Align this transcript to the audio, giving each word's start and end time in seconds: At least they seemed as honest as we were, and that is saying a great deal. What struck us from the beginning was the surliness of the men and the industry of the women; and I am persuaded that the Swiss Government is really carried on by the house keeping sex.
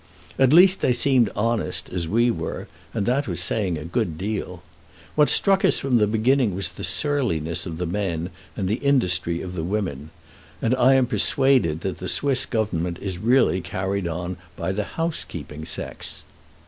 At 0.39 0.51
least 0.51 0.81
they 0.81 0.93
seemed 0.93 1.27
as 1.29 1.35
honest 1.35 1.87
as 1.91 2.07
we 2.07 2.31
were, 2.31 2.67
and 2.91 3.05
that 3.05 3.27
is 3.27 3.39
saying 3.39 3.77
a 3.77 3.85
great 3.85 4.17
deal. 4.17 4.63
What 5.13 5.29
struck 5.29 5.63
us 5.63 5.77
from 5.77 5.99
the 5.99 6.07
beginning 6.07 6.55
was 6.55 6.69
the 6.69 6.83
surliness 6.83 7.67
of 7.67 7.77
the 7.77 7.85
men 7.85 8.31
and 8.57 8.67
the 8.67 8.77
industry 8.81 9.43
of 9.43 9.53
the 9.53 9.63
women; 9.63 10.09
and 10.59 10.73
I 10.73 10.95
am 10.95 11.05
persuaded 11.05 11.81
that 11.81 11.99
the 11.99 12.09
Swiss 12.09 12.47
Government 12.47 12.97
is 12.99 13.19
really 13.19 13.61
carried 13.61 14.07
on 14.07 14.37
by 14.55 14.71
the 14.71 14.85
house 14.97 15.23
keeping 15.23 15.65
sex. 15.65 16.23